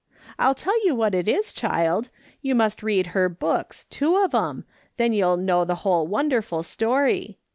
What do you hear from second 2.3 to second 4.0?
you must read her books,